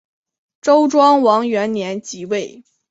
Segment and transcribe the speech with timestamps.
[0.61, 2.63] 周庄王元年即位。